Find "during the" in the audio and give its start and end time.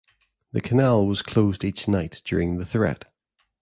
2.25-2.65